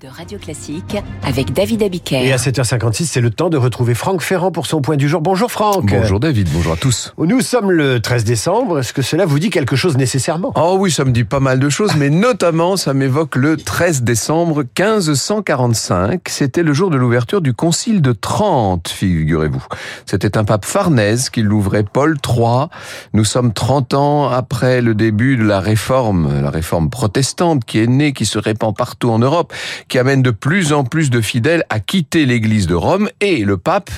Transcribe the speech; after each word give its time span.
de 0.00 0.08
Radio 0.08 0.38
Classique 0.38 0.96
avec 1.22 1.52
David 1.52 1.82
Abiker. 1.82 2.24
Et 2.24 2.32
à 2.32 2.36
7h56, 2.36 3.04
c'est 3.04 3.20
le 3.20 3.30
temps 3.30 3.50
de 3.50 3.56
retrouver 3.56 3.94
Franck 3.94 4.20
Ferrand 4.20 4.50
pour 4.50 4.66
son 4.66 4.82
point 4.82 4.96
du 4.96 5.08
jour. 5.08 5.20
Bonjour 5.20 5.50
Franck. 5.50 5.86
Bonjour 5.86 6.20
David, 6.20 6.48
bonjour 6.52 6.72
à 6.72 6.76
tous. 6.76 7.14
Nous 7.18 7.40
sommes 7.40 7.70
le 7.70 8.00
13 8.00 8.24
décembre. 8.24 8.80
Est-ce 8.80 8.92
que 8.92 9.02
cela 9.02 9.24
vous 9.24 9.38
dit 9.38 9.50
quelque 9.50 9.76
chose 9.76 9.96
nécessairement? 9.96 10.52
Oh 10.56 10.76
oui, 10.78 10.90
ça 10.90 11.04
me 11.04 11.10
dit 11.12 11.24
pas 11.24 11.40
mal 11.40 11.58
de 11.58 11.68
choses, 11.68 11.94
mais 11.96 12.10
notamment 12.10 12.76
ça 12.76 12.94
m'évoque 12.94 13.36
le 13.36 13.56
13 13.56 14.02
décembre 14.02 14.64
1545. 14.78 16.20
C'était 16.28 16.62
le 16.62 16.72
jour 16.72 16.90
de 16.90 16.96
l'ouverture 16.96 17.40
du 17.40 17.54
Concile 17.54 18.02
de 18.02 18.12
Trente, 18.12 18.88
figurez-vous. 18.88 19.64
C'était 20.06 20.36
un 20.36 20.44
pape 20.44 20.64
Farnèse 20.64 21.30
qui 21.30 21.42
l'ouvrait, 21.42 21.84
Paul 21.84 22.18
III. 22.26 22.66
Nous 23.14 23.24
sommes 23.24 23.52
30 23.52 23.94
ans 23.94 24.28
après 24.28 24.80
le 24.80 24.94
début 24.94 25.36
de 25.36 25.44
la 25.44 25.60
réforme, 25.60 26.42
la 26.42 26.50
réforme 26.50 26.90
protestante 26.90 27.64
qui 27.64 27.78
est 27.78 27.86
née, 27.86 28.12
qui 28.12 28.26
se 28.26 28.38
répand 28.38 28.76
partout 28.76 29.10
en 29.10 29.18
Europe 29.18 29.52
qui 29.88 29.98
amène 29.98 30.22
de 30.22 30.30
plus 30.30 30.72
en 30.72 30.84
plus 30.84 31.10
de 31.10 31.20
fidèles 31.20 31.64
à 31.70 31.80
quitter 31.80 32.26
l'église 32.26 32.66
de 32.66 32.74
Rome 32.74 33.08
et 33.20 33.44
le 33.44 33.56
pape 33.56 33.90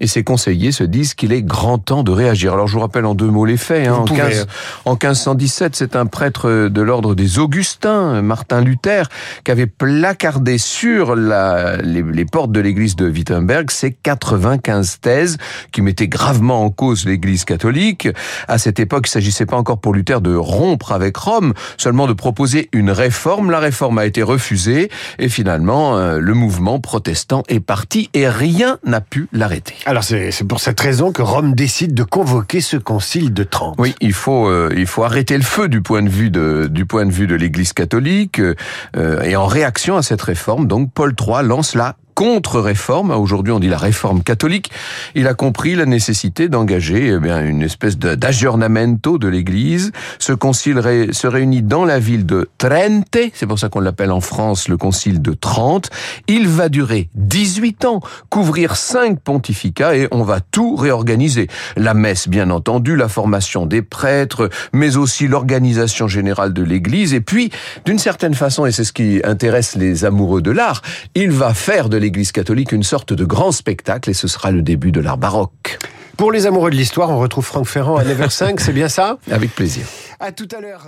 et 0.00 0.06
ses 0.06 0.24
conseillers 0.24 0.72
se 0.72 0.84
disent 0.84 1.14
qu'il 1.14 1.32
est 1.32 1.42
grand 1.42 1.78
temps 1.78 2.02
de 2.02 2.12
réagir. 2.12 2.52
Alors 2.52 2.68
je 2.68 2.74
vous 2.74 2.80
rappelle 2.80 3.04
en 3.04 3.14
deux 3.14 3.26
mots 3.26 3.44
les 3.44 3.56
faits. 3.56 3.88
Hein. 3.88 4.04
En, 4.04 4.04
15, 4.04 4.46
en 4.84 4.92
1517, 4.92 5.76
c'est 5.76 5.96
un 5.96 6.06
prêtre 6.06 6.68
de 6.68 6.82
l'ordre 6.82 7.14
des 7.14 7.38
Augustins, 7.38 8.22
Martin 8.22 8.60
Luther, 8.60 9.08
qui 9.44 9.50
avait 9.50 9.66
placardé 9.66 10.58
sur 10.58 11.16
la, 11.16 11.76
les, 11.76 12.02
les 12.02 12.24
portes 12.24 12.52
de 12.52 12.60
l'église 12.60 12.96
de 12.96 13.08
Wittenberg 13.08 13.70
ses 13.70 13.92
95 13.92 14.98
thèses 15.00 15.38
qui 15.72 15.82
mettaient 15.82 16.08
gravement 16.08 16.64
en 16.64 16.70
cause 16.70 17.04
l'église 17.06 17.44
catholique. 17.44 18.08
À 18.48 18.58
cette 18.58 18.80
époque, 18.80 19.04
il 19.08 19.10
s'agissait 19.10 19.46
pas 19.46 19.56
encore 19.56 19.78
pour 19.78 19.94
Luther 19.94 20.20
de 20.20 20.34
rompre 20.34 20.92
avec 20.92 21.16
Rome, 21.16 21.54
seulement 21.76 22.06
de 22.06 22.12
proposer 22.12 22.68
une 22.72 22.90
réforme. 22.90 23.50
La 23.50 23.60
réforme 23.60 23.98
a 23.98 24.06
été 24.06 24.22
refusée 24.22 24.90
et 25.18 25.28
finalement, 25.28 25.96
euh, 25.96 26.18
le 26.18 26.34
mouvement 26.34 26.80
protestant 26.80 27.42
est 27.48 27.60
parti 27.60 28.10
et 28.14 28.28
rien 28.28 28.78
n'a 28.84 29.00
pu 29.00 29.28
l'arrêter. 29.32 29.74
Alors 29.86 30.04
c'est 30.04 30.32
pour 30.46 30.60
cette 30.60 30.80
raison 30.80 31.12
que 31.12 31.22
Rome 31.22 31.54
décide 31.54 31.94
de 31.94 32.02
convoquer 32.02 32.60
ce 32.60 32.76
concile 32.76 33.32
de 33.32 33.42
Trente. 33.42 33.76
Oui, 33.78 33.94
il 34.00 34.12
faut 34.12 34.48
euh, 34.48 34.72
il 34.76 34.86
faut 34.86 35.04
arrêter 35.04 35.36
le 35.36 35.42
feu 35.42 35.68
du 35.68 35.82
point 35.82 36.02
de 36.02 36.08
vue 36.08 36.30
de 36.30 36.68
du 36.70 36.86
point 36.86 37.06
de 37.06 37.12
vue 37.12 37.26
de 37.26 37.34
l'Église 37.34 37.72
catholique 37.72 38.40
euh, 38.40 39.22
et 39.22 39.36
en 39.36 39.46
réaction 39.46 39.96
à 39.96 40.02
cette 40.02 40.22
réforme, 40.22 40.66
donc 40.66 40.92
Paul 40.92 41.14
III 41.18 41.44
lance 41.44 41.74
la 41.74 41.96
contre-réforme. 42.22 43.10
Aujourd'hui, 43.10 43.52
on 43.52 43.58
dit 43.58 43.68
la 43.68 43.78
réforme 43.78 44.22
catholique. 44.22 44.70
Il 45.16 45.26
a 45.26 45.34
compris 45.34 45.74
la 45.74 45.86
nécessité 45.86 46.48
d'engager 46.48 47.08
eh 47.08 47.18
bien 47.18 47.44
une 47.44 47.62
espèce 47.62 47.98
d'aggiornamento 47.98 49.18
de 49.18 49.26
l'Église. 49.26 49.90
Ce 50.20 50.32
concile 50.32 50.80
se 51.10 51.26
réunit 51.26 51.62
dans 51.62 51.84
la 51.84 51.98
ville 51.98 52.24
de 52.24 52.48
Trente. 52.58 53.18
C'est 53.34 53.46
pour 53.48 53.58
ça 53.58 53.68
qu'on 53.68 53.80
l'appelle 53.80 54.12
en 54.12 54.20
France 54.20 54.68
le 54.68 54.76
concile 54.76 55.20
de 55.20 55.32
Trente. 55.32 55.90
Il 56.28 56.46
va 56.46 56.68
durer 56.68 57.08
18 57.16 57.86
ans, 57.86 58.00
couvrir 58.30 58.76
cinq 58.76 59.18
pontificats 59.18 59.96
et 59.96 60.06
on 60.12 60.22
va 60.22 60.38
tout 60.38 60.76
réorganiser. 60.76 61.48
La 61.76 61.92
messe, 61.92 62.28
bien 62.28 62.50
entendu, 62.50 62.94
la 62.94 63.08
formation 63.08 63.66
des 63.66 63.82
prêtres, 63.82 64.48
mais 64.72 64.96
aussi 64.96 65.26
l'organisation 65.26 66.06
générale 66.06 66.52
de 66.52 66.62
l'Église. 66.62 67.14
Et 67.14 67.20
puis, 67.20 67.50
d'une 67.84 67.98
certaine 67.98 68.34
façon, 68.34 68.64
et 68.64 68.70
c'est 68.70 68.84
ce 68.84 68.92
qui 68.92 69.20
intéresse 69.24 69.74
les 69.74 70.04
amoureux 70.04 70.40
de 70.40 70.52
l'art, 70.52 70.82
il 71.16 71.32
va 71.32 71.52
faire 71.52 71.88
de 71.88 71.96
l'Église 72.12 72.32
catholique 72.32 72.72
une 72.72 72.82
sorte 72.82 73.14
de 73.14 73.24
grand 73.24 73.52
spectacle 73.52 74.10
et 74.10 74.12
ce 74.12 74.28
sera 74.28 74.50
le 74.50 74.60
début 74.60 74.92
de 74.92 75.00
l'art 75.00 75.16
baroque. 75.16 75.78
Pour 76.18 76.30
les 76.30 76.44
amoureux 76.44 76.70
de 76.70 76.76
l'histoire, 76.76 77.08
on 77.08 77.18
retrouve 77.18 77.46
Franck 77.46 77.66
Ferrand 77.66 77.96
à 77.96 78.04
9h05, 78.04 78.60
c'est 78.60 78.74
bien 78.74 78.90
ça? 78.90 79.16
Avec 79.30 79.54
plaisir. 79.54 79.86
À 80.20 80.30
tout 80.30 80.48
à 80.54 80.60
l'heure. 80.60 80.86